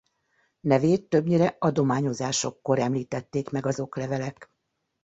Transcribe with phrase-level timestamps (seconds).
[0.59, 4.51] Nevét többnyire adományozásokkor említették meg az oklevelek.